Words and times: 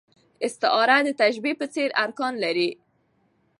استعاره 0.45 0.97
د 1.07 1.09
تشبېه 1.19 1.55
په 1.61 1.65
څېر 1.73 1.89
ارکان 2.03 2.33
لري. 2.43 2.69